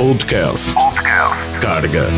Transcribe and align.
Podcast. 0.00 0.72
Carga. 1.60 2.08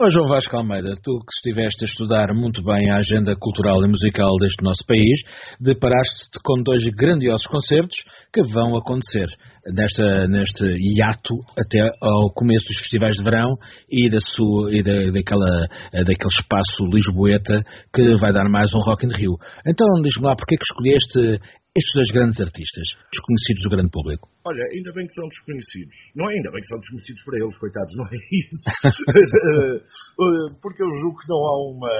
Ó 0.00 0.08
João 0.08 0.28
Vasco 0.28 0.56
Almeida, 0.56 0.94
tu 1.02 1.10
que 1.18 1.34
estiveste 1.38 1.84
a 1.84 1.88
estudar 1.88 2.32
muito 2.32 2.62
bem 2.62 2.88
a 2.88 2.98
agenda 2.98 3.34
cultural 3.34 3.82
e 3.84 3.88
musical 3.88 4.30
deste 4.38 4.62
nosso 4.62 4.86
país, 4.86 5.18
deparaste-te 5.60 6.38
com 6.44 6.62
dois 6.62 6.84
grandiosos 6.94 7.46
concertos 7.46 7.96
que 8.32 8.44
vão 8.44 8.76
acontecer 8.76 9.26
nesta, 9.66 10.28
neste 10.28 10.64
hiato 10.66 11.34
até 11.58 11.80
ao 12.00 12.30
começo 12.32 12.66
dos 12.68 12.78
festivais 12.78 13.16
de 13.16 13.24
verão 13.24 13.56
e, 13.90 14.08
da 14.08 14.20
sua, 14.20 14.70
e 14.70 14.84
da, 14.84 15.10
daquela, 15.10 15.66
daquele 15.92 16.30
espaço 16.30 16.86
lisboeta 16.92 17.60
que 17.92 18.16
vai 18.20 18.32
dar 18.32 18.48
mais 18.48 18.72
um 18.72 18.82
Rock 18.86 19.04
in 19.04 19.10
Rio. 19.10 19.34
Então 19.66 19.86
diz-me 20.00 20.26
lá, 20.26 20.36
porquê 20.36 20.56
que 20.56 20.62
escolheste 20.62 21.40
estes 21.74 21.94
dois 21.94 22.10
grandes 22.14 22.38
artistas, 22.38 22.86
desconhecidos 23.10 23.62
do 23.66 23.70
grande 23.74 23.90
público? 23.90 24.30
Olha, 24.46 24.62
ainda 24.62 24.92
bem 24.94 25.06
que 25.10 25.14
são 25.14 25.26
desconhecidos. 25.26 25.96
Não 26.14 26.30
é 26.30 26.34
ainda 26.38 26.50
bem 26.54 26.62
que 26.62 26.70
são 26.70 26.78
desconhecidos 26.78 27.22
para 27.26 27.38
eles, 27.42 27.58
coitados, 27.58 27.94
não 27.98 28.06
é 28.06 28.14
isso. 28.14 28.64
Porque 30.62 30.82
eu 30.82 30.90
julgo 31.02 31.18
que 31.18 31.28
não 31.28 31.42
há 31.42 31.54
uma, 31.74 31.94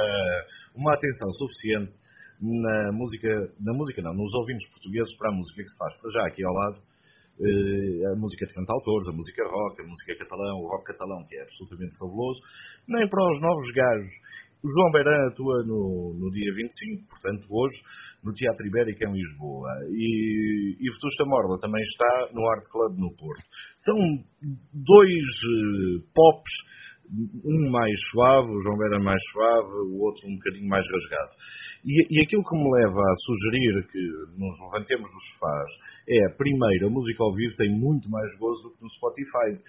uma 0.78 0.94
atenção 0.94 1.26
suficiente 1.42 1.98
na 2.38 2.92
música, 2.94 3.28
na 3.58 3.74
música 3.74 4.02
não, 4.02 4.14
nos 4.14 4.32
ouvintes 4.34 4.70
portugueses 4.70 5.10
para 5.18 5.30
a 5.30 5.34
música 5.34 5.62
que 5.62 5.68
se 5.68 5.78
faz 5.78 5.94
para 5.98 6.10
já 6.10 6.22
aqui 6.22 6.44
ao 6.46 6.54
lado. 6.54 6.78
A 7.34 8.14
música 8.14 8.46
de 8.46 8.54
cantautores, 8.54 9.08
a 9.08 9.12
música 9.12 9.42
rock, 9.42 9.82
a 9.82 9.86
música 9.90 10.14
catalão, 10.22 10.54
o 10.62 10.70
rock 10.70 10.86
catalão, 10.86 11.26
que 11.26 11.34
é 11.34 11.42
absolutamente 11.42 11.98
fabuloso, 11.98 12.40
nem 12.86 13.08
para 13.10 13.26
os 13.26 13.40
novos 13.42 13.66
gajos 13.74 14.14
o 14.64 14.72
João 14.72 14.90
Beirã 14.92 15.28
atua 15.28 15.62
no, 15.66 16.16
no 16.16 16.30
dia 16.30 16.50
25, 16.56 17.04
portanto 17.04 17.46
hoje, 17.50 17.76
no 18.24 18.32
Teatro 18.32 18.66
Ibérico 18.66 19.04
em 19.04 19.12
Lisboa. 19.12 19.68
E, 19.92 20.76
e 20.80 20.90
Vetusta 20.90 21.24
Morla 21.26 21.58
também 21.60 21.82
está 21.82 22.32
no 22.32 22.48
Art 22.48 22.64
Club 22.72 22.96
no 22.96 23.14
Porto. 23.14 23.44
São 23.76 23.94
dois 24.72 25.20
uh, 25.20 26.00
pops, 26.14 26.54
um 27.44 27.70
mais 27.70 27.92
suave, 28.10 28.48
o 28.48 28.62
João 28.62 28.78
Beirã 28.78 28.98
mais 29.04 29.20
suave, 29.30 29.68
o 29.92 30.00
outro 30.00 30.26
um 30.26 30.36
bocadinho 30.36 30.68
mais 30.68 30.86
rasgado. 30.88 31.32
E, 31.84 32.16
e 32.16 32.24
aquilo 32.24 32.42
que 32.42 32.56
me 32.56 32.70
leva 32.80 33.00
a 33.00 33.14
sugerir 33.20 33.86
que 33.92 34.00
nos 34.40 34.56
levantemos 34.64 35.04
dos 35.12 35.24
sofás 35.32 35.70
é, 36.08 36.28
primeiro, 36.36 36.88
a 36.88 36.90
música 36.90 37.22
ao 37.22 37.34
vivo 37.34 37.54
tem 37.56 37.68
muito 37.68 38.08
mais 38.08 38.32
gozo 38.38 38.62
do 38.64 38.74
que 38.74 38.82
no 38.82 38.90
Spotify. 38.94 39.60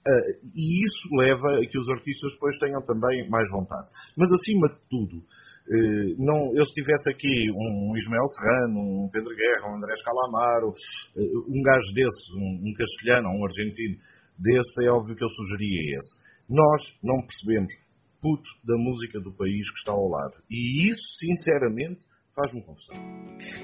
Uh, 0.00 0.32
e 0.56 0.82
isso 0.82 1.14
leva 1.14 1.60
a 1.60 1.66
que 1.66 1.78
os 1.78 1.88
artistas 1.90 2.32
depois 2.32 2.56
tenham 2.58 2.80
também 2.82 3.28
mais 3.28 3.48
vontade. 3.50 3.88
Mas 4.16 4.32
acima 4.32 4.68
de 4.68 4.80
tudo, 4.88 5.16
uh, 5.18 6.24
não, 6.24 6.56
eu 6.56 6.64
se 6.64 6.72
tivesse 6.72 7.10
aqui 7.10 7.50
um 7.52 7.96
Ismael 7.96 8.26
Serrano, 8.28 9.04
um 9.04 9.10
Pedro 9.12 9.34
Guerra, 9.36 9.70
um 9.70 9.76
Andrés 9.76 10.00
Calamaro, 10.02 10.68
uh, 10.70 11.52
um 11.52 11.62
gajo 11.62 11.92
desses, 11.92 12.30
um, 12.34 12.70
um 12.70 12.72
castelhano, 12.72 13.28
um 13.28 13.44
argentino 13.44 13.96
desse, 14.38 14.86
é 14.86 14.90
óbvio 14.90 15.14
que 15.14 15.24
eu 15.24 15.28
sugeria 15.28 15.98
esse. 15.98 16.16
Nós 16.48 16.82
não 17.04 17.20
percebemos 17.26 17.72
puto 18.20 18.50
da 18.64 18.76
música 18.76 19.20
do 19.20 19.32
país 19.32 19.70
que 19.70 19.78
está 19.78 19.92
ao 19.92 20.08
lado. 20.08 20.42
E 20.50 20.88
isso, 20.88 21.02
sinceramente, 21.18 22.00
faz-me 22.34 22.62
confusão. 22.62 22.96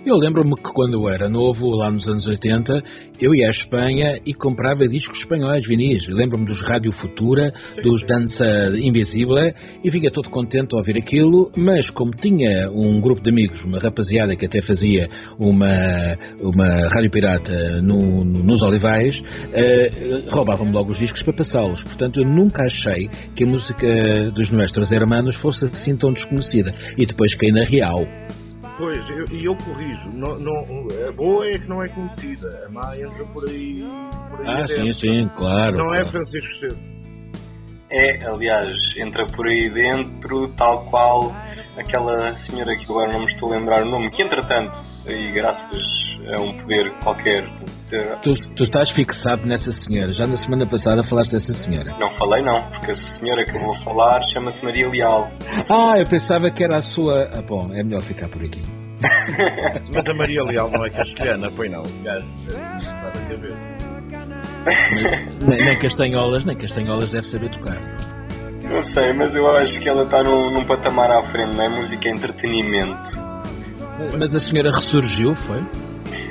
Eu 0.05 0.17
lembro-me 0.17 0.55
que 0.55 0.73
quando 0.73 0.95
eu 0.95 1.09
era 1.09 1.29
novo, 1.29 1.71
lá 1.71 1.91
nos 1.91 2.07
anos 2.09 2.27
80, 2.27 2.83
eu 3.21 3.35
ia 3.35 3.49
à 3.49 3.51
Espanha 3.51 4.21
e 4.25 4.35
comprava 4.35 4.87
discos 4.89 5.19
espanhóis, 5.19 5.67
vinis. 5.67 6.07
Lembro-me 6.09 6.47
dos 6.47 6.61
Rádio 6.63 6.93
Futura, 6.93 7.53
Sim. 7.75 7.83
dos 7.83 8.05
Dança 8.07 8.45
Invisível, 8.77 9.53
e 9.83 9.91
vinha 9.91 10.11
todo 10.11 10.31
contente 10.31 10.75
a 10.75 10.79
ouvir 10.79 10.97
aquilo, 10.97 11.51
mas 11.57 11.89
como 11.91 12.11
tinha 12.13 12.71
um 12.71 13.01
grupo 13.01 13.23
de 13.23 13.31
amigos, 13.31 13.63
uma 13.65 13.79
rapaziada 13.79 14.37
que 14.37 14.47
até 14.47 14.63
fazia 14.63 15.09
uma, 15.39 16.17
uma 16.41 16.89
rádio 16.89 17.11
pirata 17.11 17.81
no, 17.83 18.25
no, 18.25 18.43
nos 18.43 18.63
Olivais, 18.63 19.17
uh, 19.19 20.31
roubavam-me 20.31 20.73
logo 20.73 20.93
os 20.93 20.99
discos 20.99 21.23
para 21.23 21.35
passá-los. 21.35 21.83
Portanto, 21.83 22.21
eu 22.21 22.27
nunca 22.27 22.65
achei 22.65 23.09
que 23.35 23.45
a 23.45 23.47
música 23.47 24.31
dos 24.33 24.51
Nuestros 24.51 24.91
Hermanos 24.93 25.37
fosse 25.37 25.65
assim 25.65 25.97
tão 25.97 26.13
desconhecida. 26.13 26.73
E 26.99 27.07
depois 27.07 27.35
caí 27.37 27.53
na 27.53 27.63
real. 27.63 28.07
Pois, 28.77 29.09
e 29.09 29.13
eu, 29.13 29.53
eu, 29.53 29.57
corrijo. 29.57 30.11
Não, 30.11 30.39
não, 30.39 30.55
a 31.09 31.13
boa 31.13 31.47
é 31.49 31.59
que 31.59 31.67
não 31.67 31.83
é 31.83 31.89
conhecida. 31.89 32.65
A 32.67 32.69
má 32.69 32.95
entra 32.97 33.25
por 33.27 33.49
aí. 33.49 33.83
Por 34.29 34.41
aí 34.41 34.47
ah, 34.47 34.69
sim, 34.69 34.95
sim, 34.95 35.31
claro. 35.35 35.79
Não 35.79 35.87
é 35.87 35.89
claro. 35.89 36.03
é 36.03 36.07
Francisco 36.07 36.55
Cedo. 36.61 36.97
É, 37.89 38.27
aliás, 38.27 38.77
entra 38.97 39.27
por 39.27 39.47
aí 39.47 39.71
dentro, 39.71 40.49
tal 40.57 40.85
qual 40.87 41.33
aquela 41.77 42.35
senhora 42.35 42.77
que 42.77 42.85
agora 42.85 43.13
não 43.13 43.21
me 43.21 43.27
estou 43.27 43.53
a 43.53 43.57
lembrar 43.57 43.83
o 43.83 43.85
nome, 43.85 44.11
que 44.11 44.23
entretanto, 44.23 44.77
e 45.07 45.31
graças 45.31 46.19
a 46.37 46.43
um 46.43 46.53
poder 46.59 46.91
qualquer. 47.03 47.45
Tu, 47.89 48.55
tu 48.57 48.65
estás 48.65 48.91
fixado 48.93 49.47
nessa 49.47 49.73
senhora. 49.73 50.13
Já 50.13 50.27
na 50.27 50.37
semana 50.39 50.67
passada 50.67 51.05
falaste 51.05 51.31
dessa 51.33 51.55
senhora. 51.55 51.95
Não 52.01 52.11
falei, 52.13 52.43
não, 52.43 52.63
porque 52.71 52.91
a 52.91 52.97
senhora 52.97 53.45
que 53.45 53.57
eu 53.57 53.61
vou 53.61 53.73
falar 53.75 54.21
chama-se 54.25 54.65
Maria 54.65 54.89
Leal. 54.89 55.31
Ah, 55.71 55.95
eu 55.97 56.05
pensava 56.05 56.51
que 56.51 56.65
era 56.65 56.79
a 56.79 56.83
sua. 56.83 57.31
Ah, 57.33 57.43
bom, 57.43 57.67
é 57.73 57.85
melhor 57.85 58.01
ficar 58.01 58.29
por 58.29 58.45
aqui. 58.45 58.63
Mas 59.95 60.09
a 60.09 60.15
Maria 60.15 60.43
Leal 60.43 60.71
não 60.71 60.85
é 60.85 60.91
castelhana, 60.91 61.49
pois 61.55 61.71
não. 61.71 61.83
O 61.83 62.03
gajo 62.03 62.27
está 62.39 63.13
na 63.15 63.29
cabeça. 63.29 63.77
nem, 65.47 65.65
nem 65.65 65.79
castanholas, 65.79 66.45
nem 66.45 66.57
castanholas 66.57 67.11
deve 67.11 67.27
saber 67.27 67.51
tocar. 67.51 67.77
Não 68.65 68.83
sei, 68.83 69.13
mas 69.13 69.33
eu 69.33 69.49
acho 69.57 69.79
que 69.79 69.89
ela 69.89 70.03
está 70.03 70.25
num, 70.25 70.51
num 70.51 70.65
patamar 70.65 71.09
à 71.09 71.23
frente, 71.23 71.55
não 71.55 71.63
é? 71.63 71.69
Música 71.69 72.09
é 72.09 72.13
entretenimento. 72.13 73.13
Mas 74.19 74.35
a 74.35 74.41
senhora 74.41 74.73
ressurgiu, 74.73 75.37
foi? 75.37 75.63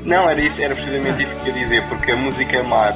Não, 0.05 0.29
era, 0.29 0.39
isso, 0.39 0.61
era 0.61 0.75
precisamente 0.75 1.23
isso 1.23 1.35
que 1.35 1.49
eu 1.49 1.55
ia 1.55 1.63
dizer, 1.63 1.87
porque 1.89 2.11
a 2.11 2.15
música 2.15 2.57
é 2.57 2.63
má 2.63 2.91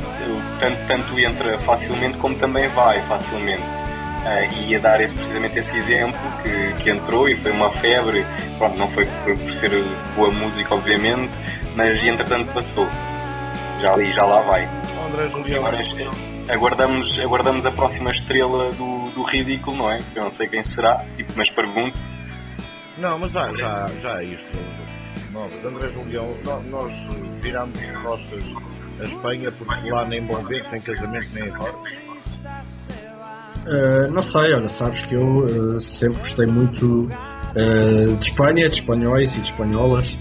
tanto, 0.59 0.78
tanto 0.88 1.20
entra 1.20 1.58
facilmente 1.59 2.20
como 2.20 2.36
também 2.36 2.68
vai 2.70 3.02
facilmente. 3.08 3.64
Uh, 3.64 4.53
e 4.58 4.72
ia 4.72 4.80
dar 4.80 5.02
esse, 5.02 5.16
precisamente 5.16 5.58
esse 5.58 5.75
exemplo 5.75 6.20
que, 6.44 6.84
que 6.84 6.90
entrou 6.92 7.28
e 7.28 7.36
foi 7.38 7.52
uma 7.52 7.72
febre. 7.72 8.24
Pronto, 8.59 8.78
não 8.78 8.88
foi 8.90 9.06
por, 9.06 9.36
por 9.36 9.53
ser 9.53 9.72
boa 10.16 10.31
música, 10.31 10.75
obviamente, 10.75 11.34
mas 11.75 12.03
entretanto 12.06 12.53
passou. 12.53 12.88
Já, 13.80 13.97
e 13.97 14.12
já 14.12 14.26
lá 14.26 14.41
vai. 14.41 14.70
André 15.08 15.30
Julião. 15.30 15.66
Agora, 15.66 15.78
aguardamos, 16.50 17.20
aguardamos 17.20 17.66
a 17.66 17.72
próxima 17.72 18.12
estrela 18.12 18.72
do, 18.74 19.09
do 19.12 19.24
ridículo, 19.24 19.78
não 19.78 19.90
é? 19.90 20.00
Eu 20.16 20.24
não 20.24 20.30
sei 20.30 20.47
quem 20.47 20.62
será, 20.62 21.03
tipo, 21.18 21.34
mas 21.36 21.50
pergunto. 21.50 21.97
Não, 23.00 23.18
mas 23.18 23.31
já, 23.31 23.52
já, 23.56 23.88
já 24.02 24.18
há 24.18 24.24
estrelas 24.24 24.98
novas. 25.31 25.66
André 25.66 25.90
Julião, 25.90 26.28
nós 26.69 26.94
viramos 27.41 27.79
costas 28.03 28.44
a 29.00 29.03
Espanha 29.03 29.50
porque 29.57 29.90
lá 29.90 30.06
nem 30.06 30.22
bom 30.23 30.44
ver, 30.44 30.63
nem 30.72 30.81
casamento, 30.81 31.28
nem 31.34 31.44
agora. 31.50 31.73
Uh, 33.66 34.12
não 34.12 34.22
sei, 34.22 34.53
olha, 34.53 34.69
sabes 34.69 35.06
que 35.06 35.16
eu 35.16 35.45
uh, 35.45 35.81
sempre 35.81 36.19
gostei 36.19 36.45
muito 36.47 37.01
uh, 37.01 38.17
de 38.17 38.29
Espanha, 38.29 38.69
de 38.69 38.79
espanhóis 38.79 39.29
e 39.35 39.41
de 39.41 39.51
espanholas 39.51 40.17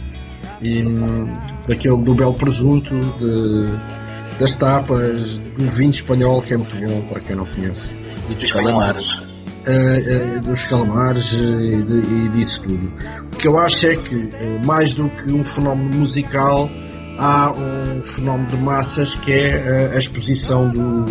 e 0.60 0.82
um, 0.82 1.38
daquele 1.66 2.02
do 2.02 2.14
belo 2.14 2.34
presunto, 2.34 2.94
de, 3.18 4.38
das 4.38 4.56
tapas, 4.58 5.36
do 5.36 5.70
vinho 5.76 5.90
espanhol 5.90 6.42
que 6.42 6.54
é 6.54 6.56
muito 6.56 6.74
bom 6.76 7.00
para 7.08 7.20
quem 7.20 7.36
não 7.36 7.46
conhece. 7.46 7.96
E 8.28 8.34
dos 8.34 8.52
calamares. 8.52 9.27
Uh, 9.66 10.40
dos 10.40 10.64
calamares 10.64 11.30
e, 11.32 11.82
de, 11.82 11.98
e, 12.14 12.28
disso 12.30 12.62
tudo. 12.62 12.92
O 13.34 13.36
que 13.36 13.48
eu 13.48 13.58
acho 13.58 13.86
é 13.86 13.96
que, 13.96 14.28
mais 14.64 14.94
do 14.94 15.10
que 15.10 15.32
um 15.32 15.44
fenómeno 15.44 15.94
musical, 15.96 16.70
há 17.18 17.50
um 17.50 18.02
fenómeno 18.14 18.48
de 18.48 18.56
massas 18.58 19.12
que 19.16 19.32
é 19.32 19.90
a 19.94 19.98
exposição 19.98 20.70
do, 20.70 21.04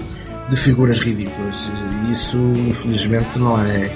de 0.49 0.57
figuras 0.57 0.99
ridículas. 0.99 1.69
Isso, 2.11 2.37
infelizmente, 2.55 3.37
não 3.37 3.61
é, 3.61 3.89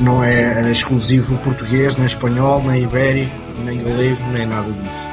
não 0.00 0.24
é 0.24 0.70
exclusivo 0.70 1.36
português, 1.38 1.96
nem 1.96 2.06
espanhol, 2.06 2.62
nem 2.62 2.84
ibérico, 2.84 3.32
nem 3.64 3.82
galego, 3.82 4.22
nem 4.32 4.46
nada 4.46 4.70
disso. 4.70 5.08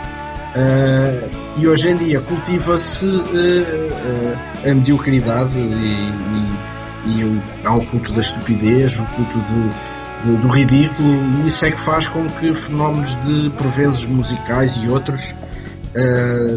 Uh, 0.56 1.30
e 1.58 1.68
hoje 1.68 1.90
em 1.90 1.96
dia 1.98 2.22
cultiva-se 2.22 3.06
uh, 3.06 3.20
uh, 3.20 4.70
a 4.70 4.74
mediocridade 4.74 5.58
e, 5.58 5.62
e, 5.62 6.75
e 7.06 7.24
o, 7.24 7.42
há 7.64 7.76
o 7.76 7.86
culto 7.86 8.14
da 8.14 8.22
estupidez, 8.22 8.94
o 8.94 9.06
culto 9.16 9.40
de, 9.40 10.32
de, 10.32 10.42
do 10.42 10.48
ridículo, 10.48 11.10
e 11.44 11.48
isso 11.48 11.66
é 11.66 11.72
que 11.72 11.82
faz 11.82 12.08
com 12.08 12.26
que 12.28 12.54
fenómenos 12.54 13.16
de, 13.24 13.50
por 13.52 13.68
vezes, 13.72 14.04
musicais 14.06 14.76
e 14.84 14.88
outros, 14.90 15.22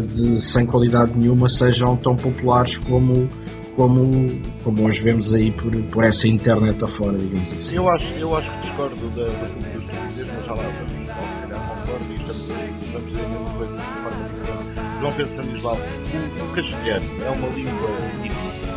de, 0.07 0.41
sem 0.41 0.65
qualidade 0.65 1.11
nenhuma, 1.15 1.47
sejam 1.47 1.95
tão 1.97 2.15
populares 2.15 2.77
como, 2.79 3.29
como, 3.75 4.27
como 4.63 4.87
hoje 4.87 5.01
vemos 5.01 5.33
aí 5.33 5.51
por, 5.51 5.71
por 5.83 6.03
essa 6.03 6.27
internet 6.27 6.83
afora, 6.83 7.17
digamos 7.17 7.51
assim. 7.53 7.75
Eu 7.75 7.89
acho, 7.89 8.13
eu 8.15 8.37
acho 8.37 8.51
que 8.51 8.61
discordo 8.67 9.09
da, 9.15 9.23
da, 9.23 9.29
da 9.29 9.45
estupidez, 9.45 10.29
mas 10.35 10.45
já 10.45 10.53
lá 10.53 10.63
vamos, 10.63 11.09
ou 11.09 11.21
se 11.21 11.37
calhar 11.41 11.67
concordo 11.67 12.05
e 12.11 12.15
estamos 12.15 12.51
a, 12.51 12.55
vamos 12.91 13.07
dizer 13.07 13.25
a 13.25 13.29
mesma 13.29 13.49
coisa 13.51 13.77
de 13.77 13.83
forma 13.83 14.23
diferente. 14.27 14.99
João 14.99 15.13
Pedro 15.13 15.35
Sandoval, 15.35 15.77
o, 15.77 16.43
o 16.43 16.55
castelhano 16.55 17.23
é 17.23 17.29
uma 17.29 17.47
língua 17.49 17.89
difícil? 18.21 18.67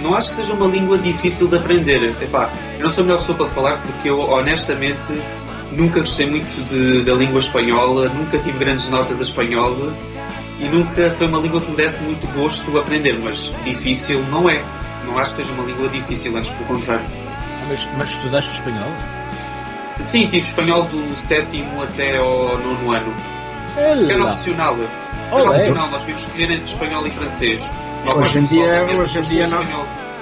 Não 0.00 0.14
acho 0.14 0.30
que 0.30 0.36
seja 0.36 0.52
uma 0.52 0.66
língua 0.66 0.98
difícil 0.98 1.48
de 1.48 1.56
aprender. 1.56 2.14
Epá, 2.20 2.50
eu 2.78 2.86
não 2.86 2.92
sou 2.92 3.02
a 3.02 3.06
melhor 3.06 3.20
pessoa 3.20 3.38
para 3.38 3.48
falar 3.50 3.82
porque 3.82 4.10
eu, 4.10 4.20
honestamente, 4.20 5.12
nunca 5.72 6.00
gostei 6.00 6.26
muito 6.26 6.68
de, 6.68 7.02
da 7.02 7.14
língua 7.14 7.40
espanhola, 7.40 8.08
nunca 8.08 8.38
tive 8.38 8.58
grandes 8.58 8.88
notas 8.88 9.20
a 9.20 9.22
espanhola 9.22 9.94
e 10.60 10.64
nunca 10.64 11.14
foi 11.18 11.26
uma 11.26 11.38
língua 11.38 11.60
que 11.60 11.70
me 11.70 11.76
desse 11.76 12.00
muito 12.02 12.26
gosto 12.38 12.78
aprender, 12.78 13.18
mas 13.22 13.50
difícil 13.64 14.22
não 14.30 14.48
é. 14.48 14.62
Não 15.06 15.18
acho 15.18 15.30
que 15.32 15.42
seja 15.42 15.52
uma 15.52 15.64
língua 15.64 15.88
difícil, 15.88 16.36
acho 16.38 16.52
pelo 16.52 16.78
contrário. 16.78 17.04
Ah, 17.04 17.66
mas, 17.68 17.80
mas 17.98 18.08
estudaste 18.08 18.50
espanhol? 18.52 18.88
Sim, 20.10 20.26
tive 20.26 20.46
espanhol 20.46 20.84
do 20.84 21.12
sétimo 21.26 21.82
até 21.82 22.16
ao 22.18 22.58
nono 22.58 22.92
ano. 22.92 23.14
Era 23.76 24.24
opcional. 24.24 24.76
Era 25.30 25.50
opcional, 25.50 25.90
nós 25.90 26.02
tínhamos 26.02 26.24
escolher 26.24 26.50
entre 26.50 26.72
espanhol 26.72 27.06
e 27.06 27.10
francês. 27.10 27.60
Hoje 28.06 28.38
em 28.38 28.44
dia, 28.46 28.84
hoje 28.98 29.18
em 29.18 29.22
dia 29.22 29.46
não. 29.46 29.62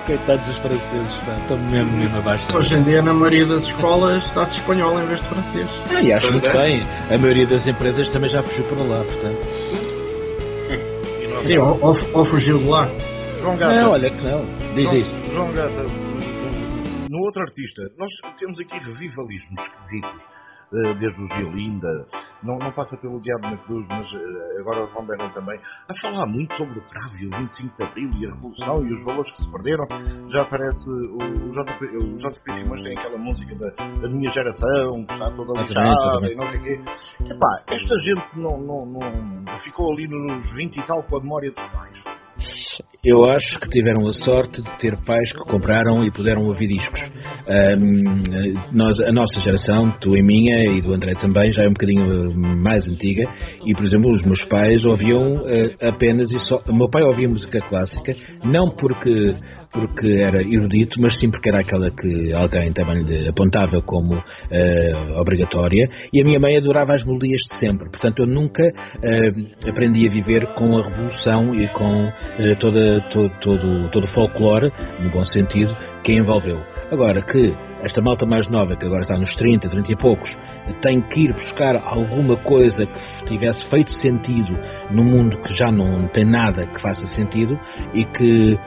Coitados 0.06 0.44
dos 0.44 0.56
franceses, 0.58 1.14
estão 1.42 1.56
mesmo, 1.70 1.92
mesmo 1.92 2.18
abaixo. 2.18 2.44
Hoje 2.56 2.74
em 2.74 2.82
dia, 2.82 3.00
na 3.02 3.12
maioria 3.14 3.46
das 3.46 3.64
escolas, 3.64 4.24
está-se 4.24 4.56
espanhol 4.58 5.00
em 5.00 5.06
vez 5.06 5.20
de 5.20 5.26
francês. 5.28 5.68
Ah, 5.94 6.02
e 6.02 6.12
acho 6.12 6.26
Pois 6.28 6.42
muito 6.42 6.56
é. 6.56 6.62
bem. 6.62 6.82
A 7.14 7.18
maioria 7.18 7.46
das 7.46 7.66
empresas 7.66 8.08
também 8.10 8.30
já 8.30 8.42
fugiu 8.42 8.64
para 8.64 8.82
lá, 8.84 9.04
portanto. 9.04 9.60
Sim, 11.46 11.58
ou, 11.58 11.78
ou, 11.80 11.98
ou 12.12 12.24
fugiu 12.26 12.58
de 12.58 12.64
lá. 12.68 12.88
João 13.40 13.56
Gata, 13.56 13.74
Não, 13.82 13.90
olha 13.92 14.10
que 14.10 14.22
não. 14.24 14.44
Diz 14.74 14.84
João, 14.84 14.96
isso. 14.96 15.32
João 15.32 15.52
Gata, 15.52 15.82
no 17.08 17.18
outro 17.24 17.42
artista, 17.42 17.82
nós 17.98 18.10
temos 18.38 18.60
aqui 18.60 18.78
revivalismos 18.78 19.62
esquisitos. 19.62 20.10
Eh, 20.72 20.94
Desde 20.94 21.22
o 21.22 21.26
Gilinda, 21.26 22.06
não, 22.42 22.58
não 22.58 22.70
passa 22.72 22.96
pelo 22.96 23.20
Diabo 23.20 23.50
na 23.50 23.56
Cruz, 23.56 23.86
mas 23.88 24.12
eh, 24.12 24.60
agora 24.60 24.84
o 24.84 24.86
Van 24.86 25.28
também, 25.30 25.58
a 25.88 25.94
falar 26.00 26.26
muito 26.26 26.54
sobre 26.54 26.78
o 26.78 26.82
cravo 26.82 27.16
e 27.18 27.26
o 27.26 27.30
25 27.30 27.76
de 27.76 27.82
Abril 27.82 28.10
e 28.16 28.26
a 28.26 28.34
Revolução 28.34 28.86
e 28.86 28.94
os 28.94 29.04
valores 29.04 29.32
que 29.32 29.42
se 29.42 29.50
perderam. 29.50 29.86
Já 30.30 30.42
aparece 30.42 30.90
o, 30.90 31.16
o, 31.16 31.52
JP, 31.52 31.84
o 31.96 32.18
JP 32.18 32.52
Simões 32.54 32.82
tem 32.82 32.96
aquela 32.96 33.18
música 33.18 33.54
da, 33.56 33.70
da 33.70 34.08
minha 34.08 34.30
geração, 34.30 35.04
que 35.06 35.12
está 35.12 35.30
toda 35.32 35.60
Exatamente, 35.60 36.04
lixada 36.04 36.32
e 36.32 36.36
não 36.36 36.46
sei 36.46 36.60
o 36.60 36.62
quê. 36.62 36.80
Epá, 37.24 37.62
esta 37.68 37.98
gente 37.98 38.28
não, 38.36 38.58
não, 38.58 38.86
não 38.86 39.58
ficou 39.60 39.92
ali 39.92 40.06
nos 40.06 40.52
20 40.52 40.76
e 40.76 40.82
tal 40.86 41.02
com 41.02 41.16
a 41.16 41.20
memória 41.20 41.50
dos 41.50 41.64
pais. 41.70 42.19
Eu 43.02 43.24
acho 43.30 43.58
que 43.58 43.70
tiveram 43.70 44.06
a 44.06 44.12
sorte 44.12 44.62
de 44.62 44.78
ter 44.78 44.94
pais 45.06 45.32
que 45.32 45.50
compraram 45.50 46.04
e 46.04 46.10
puderam 46.10 46.42
ouvir 46.42 46.68
discos. 46.68 47.00
Ahm, 47.48 47.90
nós, 48.72 49.00
a 49.00 49.10
nossa 49.10 49.40
geração, 49.40 49.90
tu 50.02 50.14
e 50.14 50.22
minha 50.22 50.64
e 50.64 50.82
do 50.82 50.92
André 50.92 51.14
também, 51.14 51.50
já 51.50 51.62
é 51.62 51.68
um 51.68 51.72
bocadinho 51.72 52.04
eh, 52.04 52.62
mais 52.62 52.84
antiga. 52.86 53.24
E, 53.64 53.72
por 53.72 53.84
exemplo, 53.84 54.10
os 54.10 54.22
meus 54.22 54.44
pais 54.44 54.84
ouviam 54.84 55.46
eh, 55.48 55.88
apenas 55.88 56.30
e 56.30 56.38
só. 56.40 56.56
O 56.70 56.76
meu 56.76 56.90
pai 56.90 57.02
ouvia 57.02 57.26
música 57.26 57.58
clássica, 57.62 58.12
não 58.44 58.68
porque, 58.68 59.34
porque 59.72 60.14
era 60.14 60.42
erudito, 60.42 61.00
mas 61.00 61.18
sim 61.18 61.30
porque 61.30 61.48
era 61.48 61.60
aquela 61.60 61.90
que 61.90 62.32
alguém 62.34 62.72
também 62.72 62.98
lhe 62.98 63.28
apontava 63.28 63.80
como 63.82 64.22
eh, 64.50 64.92
obrigatória. 65.16 65.88
E 66.12 66.20
a 66.20 66.24
minha 66.24 66.40
mãe 66.40 66.56
adorava 66.56 66.94
as 66.94 67.04
melodias 67.04 67.42
de 67.50 67.56
sempre. 67.58 67.88
Portanto, 67.88 68.22
eu 68.22 68.26
nunca 68.26 68.64
eh, 68.64 69.68
aprendi 69.68 70.08
a 70.08 70.10
viver 70.10 70.46
com 70.54 70.76
a 70.76 70.82
revolução 70.82 71.54
e 71.54 71.68
com 71.68 72.12
eh, 72.38 72.54
toda, 72.56 73.00
todo, 73.10 73.30
todo, 73.40 73.88
todo 73.90 74.06
o 74.06 74.12
folclore, 74.12 74.72
no 75.00 75.10
bom 75.10 75.24
sentido, 75.24 75.76
que 76.04 76.12
a 76.12 76.16
envolveu. 76.16 76.58
Agora 76.90 77.22
que 77.22 77.54
esta 77.82 78.02
malta 78.02 78.26
mais 78.26 78.48
nova, 78.48 78.76
que 78.76 78.84
agora 78.84 79.02
está 79.02 79.16
nos 79.16 79.34
30, 79.36 79.68
30 79.68 79.92
e 79.92 79.96
poucos, 79.96 80.30
tem 80.82 81.00
que 81.00 81.20
ir 81.20 81.32
buscar 81.32 81.76
alguma 81.76 82.36
coisa 82.36 82.86
que 82.86 83.24
tivesse 83.24 83.68
feito 83.68 83.90
sentido 83.94 84.58
no 84.90 85.02
mundo 85.02 85.36
que 85.42 85.54
já 85.54 85.70
não 85.70 86.06
tem 86.08 86.24
nada 86.24 86.66
que 86.66 86.80
faça 86.80 87.06
sentido 87.08 87.54
e 87.94 88.04
que 88.04 88.58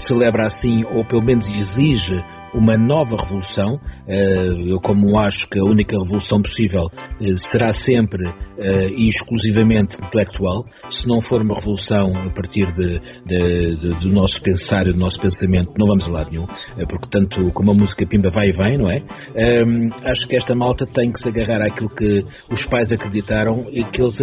celebra 0.00 0.46
assim, 0.46 0.84
ou 0.84 1.04
pelo 1.04 1.22
menos 1.22 1.46
exige 1.48 2.24
uma 2.54 2.76
nova 2.76 3.16
revolução. 3.16 3.80
Eh, 4.06 4.48
Eu, 4.68 4.80
como 4.80 5.18
acho 5.18 5.46
que 5.50 5.58
a 5.58 5.64
única 5.64 5.96
revolução 5.98 6.40
possível 6.42 6.86
eh, 7.20 7.34
será 7.50 7.72
sempre 7.74 8.28
eh, 8.58 8.88
e 8.88 9.08
exclusivamente 9.10 9.96
intelectual, 9.96 10.64
se 10.90 11.06
não 11.06 11.20
for 11.22 11.42
uma 11.42 11.54
revolução 11.54 12.12
a 12.26 12.30
partir 12.30 12.66
de, 12.72 12.98
de- 13.26 13.74
de- 13.76 13.94
do 14.00 14.08
nosso 14.08 14.40
pensar 14.42 14.86
e 14.86 14.92
do 14.92 14.98
nosso 14.98 15.20
pensamento, 15.20 15.72
não 15.78 15.86
vamos 15.86 16.04
a 16.06 16.10
lado 16.10 16.30
nenhum, 16.30 16.46
porque 16.88 17.08
tanto 17.10 17.36
como 17.54 17.70
a 17.72 17.74
música 17.74 18.06
Pimba 18.06 18.30
vai 18.30 18.48
e 18.48 18.52
vem, 18.52 18.78
não 18.78 18.90
é? 18.90 19.02
Ehm, 19.36 19.88
acho 20.04 20.26
que 20.26 20.36
esta 20.36 20.54
malta 20.54 20.86
tem 20.86 21.12
que 21.12 21.20
se 21.20 21.28
agarrar 21.28 21.62
àquilo 21.66 21.88
que 21.90 22.24
os 22.52 22.64
pais 22.66 22.90
acreditaram 22.92 23.66
e 23.70 23.84
que 23.84 24.00
eles 24.02 24.16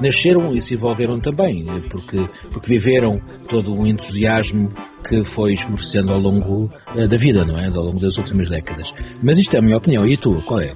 nasceram 0.00 0.52
e 0.54 0.60
se 0.62 0.74
envolveram 0.74 1.18
também, 1.20 1.64
porque, 1.90 2.16
porque 2.52 2.68
viveram 2.78 3.14
todo 3.48 3.72
o 3.74 3.86
entusiasmo 3.86 4.68
que 5.08 5.22
foi 5.34 5.54
esmorecendo 5.54 6.12
ao 6.12 6.18
longo 6.20 6.68
da 6.94 7.16
vida, 7.16 7.44
não 7.44 7.58
é? 7.60 7.67
Ao 7.76 7.84
longo 7.84 8.00
das 8.00 8.16
últimas 8.16 8.48
décadas. 8.50 8.88
Mas 9.22 9.38
isto 9.38 9.54
é 9.54 9.58
a 9.58 9.62
minha 9.62 9.76
opinião. 9.76 10.06
E 10.06 10.16
tu, 10.16 10.34
qual 10.46 10.60
é? 10.60 10.74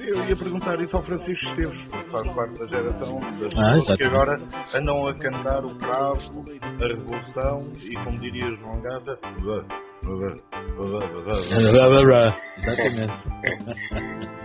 Eu 0.00 0.28
ia 0.28 0.36
perguntar 0.36 0.80
isso 0.80 0.96
ao 0.96 1.02
Francisco 1.02 1.50
Esteves, 1.50 1.94
que 1.94 2.10
faz 2.10 2.28
parte 2.30 2.58
da 2.58 2.66
geração 2.66 3.20
das 3.40 3.56
Ah, 3.56 3.74
pessoas 3.78 3.96
que 3.96 4.04
agora 4.04 4.34
andam 4.74 5.06
a 5.06 5.14
cantar 5.14 5.64
o 5.64 5.74
cravo, 5.76 6.44
a 6.80 6.86
revolução 6.86 7.72
e, 7.88 7.94
como 8.04 8.18
diria 8.18 8.56
João 8.56 8.80
Gata, 8.80 9.18
Exatamente. 12.58 13.14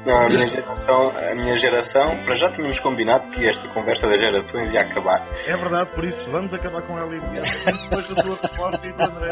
Não, 0.05 0.25
a 0.25 0.29
minha 0.29 0.47
geração, 0.47 1.11
a 1.11 1.35
minha 1.35 1.57
geração, 1.57 2.23
para 2.23 2.35
já 2.35 2.49
tínhamos 2.51 2.79
combinado 2.79 3.29
que 3.31 3.47
esta 3.47 3.67
conversa 3.69 4.07
das 4.07 4.19
gerações 4.19 4.71
ia 4.73 4.81
acabar. 4.81 5.21
É 5.45 5.55
verdade, 5.55 5.93
por 5.93 6.05
isso 6.05 6.31
vamos 6.31 6.53
acabar 6.53 6.81
com 6.83 6.97
ela 6.97 7.15
imediatamente 7.15 7.83
depois 7.83 8.09
da 8.09 8.21
tua 8.21 8.37
resposta 8.41 8.87
e 8.87 8.93
do 8.93 9.03
André. 9.03 9.31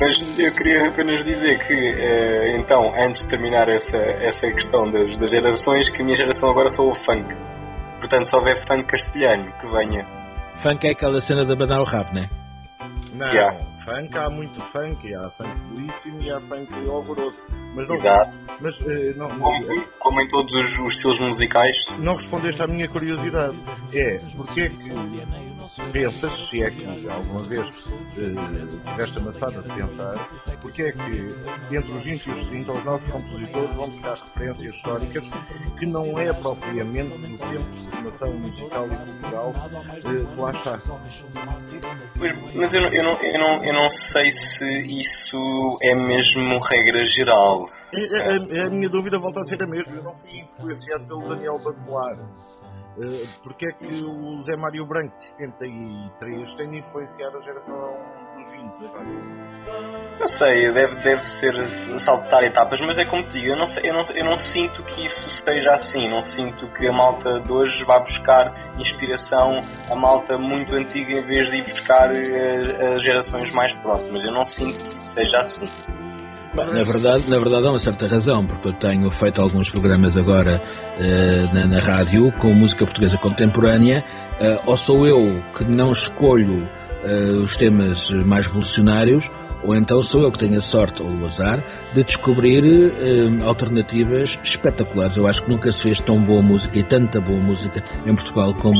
Mas 0.00 0.38
eu 0.38 0.54
queria 0.54 0.88
apenas 0.88 1.24
dizer 1.24 1.58
que, 1.66 1.72
eh, 1.72 2.56
então, 2.58 2.92
antes 2.94 3.22
de 3.22 3.30
terminar 3.30 3.68
essa, 3.68 3.96
essa 3.96 4.46
questão 4.52 4.90
das, 4.90 5.16
das 5.18 5.30
gerações, 5.30 5.88
que 5.90 6.02
a 6.02 6.04
minha 6.04 6.16
geração 6.16 6.50
agora 6.50 6.68
só 6.68 6.82
ouve 6.82 6.98
funk. 7.00 7.34
Portanto, 7.98 8.26
se 8.26 8.36
houver 8.36 8.56
funk 8.66 8.84
castelhano, 8.84 9.50
que 9.58 9.66
venha. 9.66 10.06
Funk 10.62 10.86
é 10.86 10.90
aquela 10.90 11.18
cena 11.20 11.44
de 11.44 11.52
abanar 11.52 11.80
o 11.80 11.84
rabo, 11.84 12.14
não 12.14 12.22
é? 12.22 12.37
Não, 13.18 13.26
Yeah. 13.26 13.58
funk 13.84 14.16
há 14.16 14.30
muito 14.30 14.60
funk, 14.72 15.14
há 15.14 15.30
funk 15.30 15.60
belíssimo 15.72 16.22
e 16.22 16.30
há 16.30 16.40
funk 16.40 16.72
horroroso. 16.88 17.36
Mas 17.74 17.88
não, 17.88 17.96
Exato. 17.96 18.38
mas, 18.60 18.80
eh, 18.82 19.12
não, 19.16 19.28
não, 19.28 19.40
Como, 19.40 19.92
como 19.98 20.20
em 20.20 20.28
todos 20.28 20.54
os, 20.54 20.78
os 20.78 20.92
estilos 20.94 21.20
musicais, 21.20 21.76
não 21.98 22.14
respondeste 22.14 22.62
à 22.62 22.66
minha 22.66 22.88
curiosidade. 22.88 23.56
É, 23.92 24.18
porque 24.36 24.62
é 24.62 24.68
que 24.68 24.76
pensas, 25.92 26.48
se 26.48 26.62
é 26.62 26.70
que 26.70 26.84
alguma 26.86 27.46
vez 27.46 27.92
eh, 27.92 28.90
tiveste 28.90 29.18
amassada 29.18 29.62
de 29.62 29.68
pensar, 29.74 30.28
porque 30.60 30.82
é 30.82 30.92
que 30.92 31.76
entre 31.76 31.92
os 31.92 32.04
20 32.04 32.26
e 32.26 32.30
os 32.30 32.48
30 32.48 32.72
os 32.72 32.84
novos 32.84 33.10
compositores 33.10 33.76
vão 33.76 33.86
buscar 33.86 34.14
referências 34.14 34.74
históricas 34.74 35.34
que 35.78 35.86
não 35.86 36.18
é 36.18 36.32
propriamente 36.32 37.18
do 37.18 37.36
tempo 37.36 37.70
de 37.70 37.90
formação 37.90 38.32
musical 38.34 38.86
e 38.86 38.96
cultural 38.96 39.54
eh, 39.54 40.34
que 40.34 40.40
lá 40.40 40.50
está. 40.50 40.78
Mas 42.54 42.74
eu 42.74 42.80
não, 42.82 42.88
eu, 42.92 43.02
não, 43.04 43.22
eu, 43.22 43.38
não, 43.38 43.64
eu 43.64 43.72
não 43.74 43.90
sei 43.90 44.30
se 44.32 45.00
isso 45.00 45.78
é 45.82 45.94
mesmo 45.94 46.58
regra 46.60 47.04
geral. 47.04 47.68
É, 47.92 48.00
é, 48.00 48.60
é, 48.60 48.66
a 48.66 48.70
minha 48.70 48.88
dúvida 48.88 49.18
volta 49.18 49.40
a 49.40 49.44
ser 49.44 49.62
a 49.62 49.66
mesma. 49.66 49.94
Eu 49.94 50.02
não 50.02 50.18
fui 50.18 50.40
influenciado 50.40 51.06
pelo 51.06 51.28
Daniel 51.28 51.54
Bacelar. 51.64 52.18
Eh, 53.00 53.26
porque 53.44 53.66
é 53.66 53.72
que 53.72 54.02
o 54.02 54.42
Zé 54.42 54.56
Mário 54.56 54.84
Branco 54.84 55.14
de 55.14 55.30
73 55.30 56.54
tem 56.54 56.70
de 56.70 56.78
influenciar 56.78 57.28
a 57.28 57.40
geração 57.40 57.76
dos 58.36 58.50
20 58.50 58.86
agora? 58.86 59.04
Não 60.18 60.26
sei, 60.26 60.72
deve, 60.72 60.96
deve 60.96 61.22
ser 61.22 61.54
saltar 62.00 62.42
etapas, 62.42 62.80
mas 62.80 62.98
é 62.98 63.04
como 63.04 63.22
te 63.28 63.38
digo, 63.38 63.52
eu 63.52 63.56
não, 63.56 63.64
eu, 63.84 63.94
não, 63.94 64.02
eu 64.16 64.24
não 64.24 64.36
sinto 64.36 64.82
que 64.82 65.04
isso 65.04 65.28
esteja 65.28 65.72
assim. 65.74 66.08
Não 66.08 66.20
sinto 66.20 66.66
que 66.72 66.88
a 66.88 66.92
malta 66.92 67.40
de 67.40 67.52
hoje 67.52 67.84
vá 67.84 68.00
buscar 68.00 68.52
inspiração 68.78 69.62
a 69.88 69.94
malta 69.94 70.36
muito 70.36 70.74
antiga 70.74 71.12
em 71.12 71.20
vez 71.20 71.48
de 71.50 71.56
ir 71.56 71.62
buscar 71.62 72.12
eh, 72.12 72.94
as 72.94 73.02
gerações 73.02 73.52
mais 73.52 73.72
próximas. 73.74 74.24
Eu 74.24 74.32
não 74.32 74.44
sinto 74.44 74.82
que 74.82 74.96
isso 74.96 75.12
seja 75.12 75.38
assim. 75.38 75.97
Na 76.66 76.84
verdade, 76.84 77.30
na 77.30 77.38
verdade 77.38 77.66
há 77.66 77.70
uma 77.70 77.78
certa 77.78 78.06
razão, 78.06 78.44
porque 78.46 78.68
eu 78.68 78.72
tenho 78.74 79.10
feito 79.12 79.40
alguns 79.40 79.68
programas 79.70 80.16
agora 80.16 80.60
eh, 80.98 81.46
na, 81.52 81.66
na 81.66 81.78
rádio 81.78 82.32
com 82.32 82.52
música 82.52 82.84
portuguesa 82.84 83.16
contemporânea, 83.18 84.04
eh, 84.40 84.60
ou 84.66 84.76
sou 84.76 85.06
eu 85.06 85.42
que 85.56 85.64
não 85.64 85.92
escolho 85.92 86.68
eh, 87.04 87.30
os 87.44 87.56
temas 87.56 87.98
mais 88.24 88.46
revolucionários, 88.46 89.24
ou 89.62 89.74
então 89.74 90.02
sou 90.02 90.22
eu 90.22 90.32
que 90.32 90.38
tenho 90.38 90.58
a 90.58 90.60
sorte 90.60 91.02
ou 91.02 91.08
o 91.08 91.26
azar 91.26 91.62
de 91.94 92.04
descobrir 92.04 92.64
eh, 92.64 93.44
alternativas 93.44 94.38
espetaculares. 94.44 95.16
Eu 95.16 95.26
acho 95.26 95.42
que 95.42 95.50
nunca 95.50 95.70
se 95.72 95.82
fez 95.82 96.00
tão 96.00 96.20
boa 96.20 96.42
música 96.42 96.78
e 96.78 96.84
tanta 96.84 97.20
boa 97.20 97.38
música 97.38 97.80
em 98.06 98.14
Portugal 98.14 98.54
como, 98.54 98.74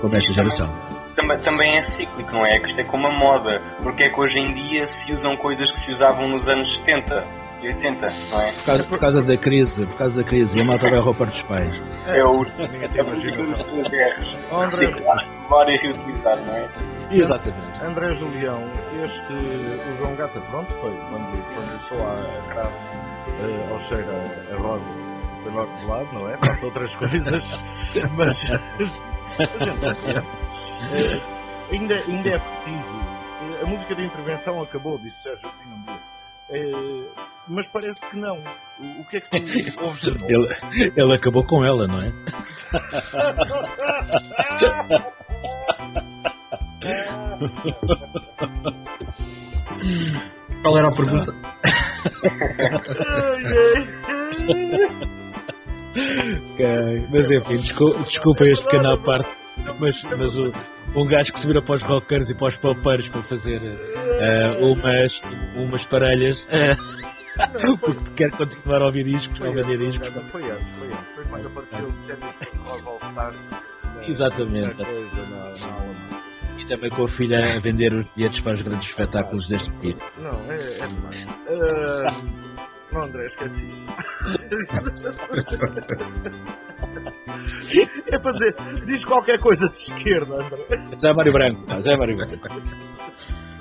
como 0.00 0.16
esta 0.16 0.34
geração. 0.34 0.87
Também, 1.28 1.38
também 1.40 1.76
é 1.76 1.82
cíclico, 1.82 2.32
não 2.32 2.46
é? 2.46 2.58
Que 2.58 2.68
isto 2.68 2.80
é 2.80 2.84
como 2.84 3.06
a 3.06 3.12
moda. 3.12 3.60
Porque 3.82 4.04
é 4.04 4.08
que 4.08 4.18
hoje 4.18 4.38
em 4.38 4.46
dia 4.54 4.86
se 4.86 5.12
usam 5.12 5.36
coisas 5.36 5.70
que 5.70 5.78
se 5.78 5.92
usavam 5.92 6.26
nos 6.28 6.48
anos 6.48 6.74
70 6.78 7.22
e 7.60 7.66
80, 7.68 8.10
não 8.30 8.40
é? 8.40 8.52
Por 8.52 8.64
causa, 8.64 8.84
por 8.84 8.98
causa 9.00 9.20
da 9.22 9.36
crise, 9.36 9.84
por 9.86 9.98
causa 9.98 10.16
da 10.16 10.24
crise, 10.24 10.56
e 10.56 10.62
a 10.62 10.64
malta 10.64 10.88
vai 10.88 11.00
roubar 11.00 11.26
dos 11.26 11.42
pais. 11.42 11.74
É 12.06 12.24
o 12.24 12.44
é. 12.44 12.46
Reciclar, 14.64 15.28
memórias 15.42 15.82
e 15.82 15.88
utilizar, 15.88 16.38
não 16.46 16.56
é? 16.56 16.68
Exatamente. 17.10 17.84
André 17.84 18.14
Julião, 18.14 18.62
este, 19.04 19.32
o 19.32 19.96
João 19.98 20.14
Gata, 20.14 20.40
pronto, 20.40 20.72
foi 20.80 20.96
quando, 21.10 21.54
quando 21.54 21.80
sou 21.80 21.98
a 21.98 22.52
cravo 22.52 22.72
eh, 23.40 23.68
ao 23.70 23.80
cheiro 23.80 24.06
a, 24.10 24.54
a 24.54 24.58
rosa, 24.62 24.90
foi 25.42 25.52
logo 25.52 25.76
de 25.76 25.84
lado, 25.86 26.08
não 26.12 26.28
é? 26.28 26.36
Passa 26.36 26.64
outras 26.64 26.94
coisas, 26.96 27.44
mas 28.16 28.38
é, 30.92 31.20
ainda, 31.72 31.94
ainda 31.94 32.28
é 32.28 32.38
preciso. 32.38 33.18
A 33.62 33.66
música 33.66 33.94
de 33.94 34.04
intervenção 34.04 34.62
acabou, 34.62 34.98
disse 34.98 35.22
Sérgio 35.22 35.48
Pinho 35.62 35.76
um 35.76 35.82
dia. 35.82 36.00
É, 36.50 36.72
mas 37.46 37.68
parece 37.68 38.00
que 38.08 38.16
não. 38.16 38.38
O, 39.00 39.04
que 39.04 39.18
é 39.18 39.20
que 39.20 39.72
tu 39.72 39.84
ouves 39.84 40.00
de 40.00 40.10
novo? 40.12 40.26
Ele, 40.28 40.48
ele 40.96 41.14
acabou 41.14 41.44
com 41.46 41.64
ela, 41.64 41.86
não 41.86 42.00
é? 42.00 42.12
Qual 50.62 50.78
era 50.78 50.88
a 50.88 50.92
pergunta? 50.92 51.32
Okay. 56.52 57.06
Mas 57.10 57.30
enfim, 57.30 57.56
desculpa, 57.56 58.00
desculpa 58.04 58.44
este 58.44 58.64
canal 58.66 58.98
parte, 58.98 59.30
mas, 59.78 60.02
mas 60.16 60.34
o, 60.34 60.52
um 60.96 61.06
gajo 61.06 61.32
que 61.32 61.40
se 61.40 61.46
vira 61.46 61.62
para 61.62 61.76
os 61.76 61.82
rockers 61.82 62.30
e 62.30 62.34
para 62.34 62.48
os 62.48 62.56
popeiros 62.56 63.08
para 63.08 63.22
fazer 63.22 63.60
uh, 63.60 64.72
umas, 64.72 65.20
umas 65.56 65.84
parelhas. 65.84 66.38
Uh, 66.44 66.98
porque 67.80 68.10
quer 68.16 68.30
continuar 68.32 68.82
a 68.82 68.86
ouvir 68.86 69.04
discos, 69.04 69.40
a 69.40 69.50
vender 69.50 69.78
discos. 69.78 70.08
Foi 70.30 70.50
antes, 70.50 70.70
foi 70.70 70.88
antes. 70.88 71.14
Foi 71.14 71.24
quando 71.26 71.46
apareceu 71.46 71.86
o 71.86 71.92
Tennis 72.06 72.86
All 72.86 72.98
Star. 72.98 73.32
Exatamente. 74.06 74.76
Coisa 74.76 75.22
na, 75.30 75.50
na 75.50 76.18
e 76.58 76.66
também 76.66 76.90
com 76.90 77.02
o 77.02 77.08
filho 77.08 77.36
a 77.36 77.60
vender 77.60 77.92
os 77.94 78.08
bilhetes 78.14 78.40
para 78.42 78.54
os 78.54 78.62
grandes 78.62 78.88
espetáculos 78.88 79.48
deste 79.48 79.70
tipo. 79.80 80.02
Não, 80.18 80.52
é, 80.52 80.78
é 80.78 80.86
demais. 80.86 81.24
Uh, 81.46 82.38
não, 82.92 83.02
André, 83.02 83.26
esqueci. 83.26 83.66
é 88.10 88.18
para 88.18 88.32
dizer, 88.32 88.56
diz 88.86 89.04
qualquer 89.04 89.38
coisa 89.40 89.66
de 89.66 89.78
esquerda, 89.78 90.36
André. 90.36 90.66
Zé 90.96 91.12
Mário 91.12 91.32
Branco, 91.32 91.66
tá, 91.66 91.78
Zé 91.80 91.96
Mário 91.96 92.16
Branco. 92.16 92.48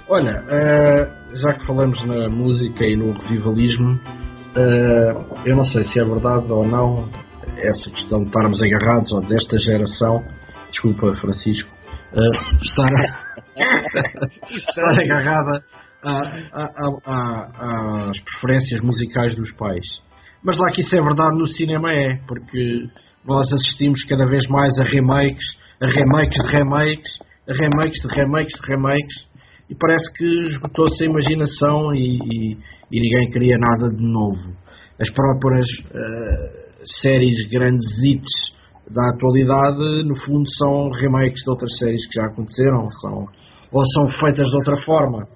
Olha, 0.10 0.42
uh, 0.42 1.08
já 1.36 1.54
que 1.54 1.66
falamos 1.66 2.02
na 2.06 2.30
música 2.30 2.86
e 2.86 2.96
no 2.96 3.12
revivalismo, 3.12 3.96
uh, 3.96 4.00
eu 5.46 5.54
não 5.56 5.66
sei 5.66 5.84
se 5.84 6.00
é 6.00 6.06
verdade 6.06 6.50
ou 6.52 6.66
não 6.66 7.10
essa 7.58 7.90
questão 7.90 8.20
de 8.20 8.28
estarmos 8.28 8.62
agarrados, 8.62 9.12
ou 9.12 9.22
desta 9.22 9.58
geração, 9.58 10.24
desculpa 10.70 11.16
Francisco, 11.20 11.70
uh, 12.14 12.32
estar, 12.62 12.90
estar 14.52 15.02
agarrada 15.02 15.64
às 16.04 18.20
preferências 18.22 18.82
musicais 18.82 19.36
dos 19.36 19.52
pais. 19.54 19.86
Mas 20.44 20.58
lá 20.58 20.70
que 20.72 20.82
isso 20.82 20.96
é 20.96 21.02
verdade 21.02 21.38
no 21.38 21.48
cinema 21.48 21.92
é, 21.92 22.18
porque 22.28 22.88
nós 23.26 23.52
assistimos 23.52 24.04
cada 24.06 24.26
vez 24.26 24.48
mais 24.48 24.78
a 24.80 24.84
remakes, 24.84 25.46
a 25.82 25.88
remakes 25.88 26.44
de 26.44 26.52
remakes, 26.52 27.20
a 27.50 27.54
remakes 27.54 28.02
de 28.02 28.16
remakes 28.16 28.60
de 28.60 28.68
remakes, 28.68 29.28
e 29.70 29.76
parece 29.76 30.14
que 30.14 30.48
esgotou-se 30.48 31.04
a 31.04 31.10
imaginação 31.10 31.94
e, 31.94 32.18
e, 32.18 32.58
e, 32.92 33.02
ninguém 33.02 33.30
queria 33.32 33.58
nada 33.58 33.90
de 33.90 34.02
novo. 34.02 34.56
As 35.00 35.10
próprias 35.12 35.66
uh, 35.66 36.86
séries 37.02 37.50
grandes 37.52 37.86
hits 38.04 38.56
da 38.90 39.10
atualidade, 39.10 40.08
no 40.08 40.16
fundo, 40.24 40.48
são 40.58 40.90
remakes 40.90 41.44
de 41.44 41.50
outras 41.50 41.78
séries 41.78 42.08
que 42.08 42.14
já 42.14 42.28
aconteceram, 42.28 42.90
são, 42.92 43.26
ou 43.74 43.84
são 43.94 44.08
feitas 44.20 44.48
de 44.48 44.56
outra 44.56 44.78
forma. 44.86 45.28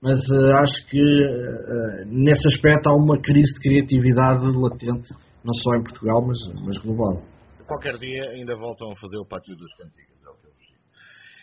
Mas 0.00 0.18
uh, 0.30 0.54
acho 0.62 0.86
que 0.88 1.02
uh, 1.02 2.06
nesse 2.06 2.46
aspecto 2.54 2.88
há 2.88 2.94
uma 2.94 3.20
crise 3.20 3.52
de 3.54 3.60
criatividade 3.60 4.46
latente, 4.46 5.10
não 5.44 5.52
só 5.54 5.74
em 5.74 5.82
Portugal, 5.82 6.22
mas, 6.24 6.38
mas 6.64 6.78
global. 6.78 7.20
Qualquer 7.66 7.98
dia 7.98 8.30
ainda 8.30 8.56
voltam 8.56 8.88
a 8.92 8.96
fazer 8.96 9.18
o 9.18 9.26
Pátio 9.26 9.56
dos 9.56 9.74
Cantigas, 9.74 10.24
é 10.24 10.30
o 10.30 10.36
que 10.38 10.46
eu 10.46 10.52
digo. 10.54 10.78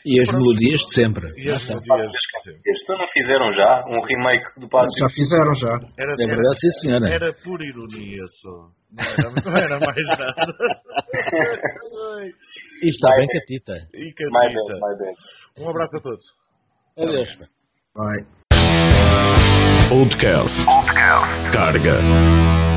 E 0.05 0.21
as 0.21 0.31
melodias 0.31 0.79
de 0.87 0.95
sempre. 0.95 1.27
E 1.35 1.51
as 1.51 1.67
melodias 1.67 2.11
de 2.11 2.43
sempre. 2.43 2.61
Estes 2.65 2.87
não 2.87 3.07
fizeram 3.11 3.51
já 3.51 3.83
um 3.91 3.99
remake 3.99 4.59
do 4.61 4.69
Pátio? 4.69 4.97
Já 5.03 5.09
fizeram, 5.09 5.53
já. 5.53 5.75
Era, 5.99 6.13
é 6.13 6.25
verdade, 6.25 6.59
sim, 6.59 6.71
senhora. 6.79 7.09
Era 7.11 7.33
por 7.43 7.61
ironia 7.61 8.23
só. 8.39 8.71
Não 8.95 9.03
era, 9.03 9.31
não 9.43 9.57
era 9.57 9.79
mais 9.79 10.07
nada. 10.17 10.33
e 12.81 12.89
está 12.89 13.09
bem 13.17 13.27
catita. 13.27 13.73
E 13.93 14.13
catita. 14.13 14.79
Um 15.59 15.69
abraço 15.69 15.97
a 15.97 16.01
todos. 16.01 16.25
Adeus. 16.97 17.29
Bye. 17.93 18.44
Oldcast. 19.91 20.65
Carga. 21.51 22.74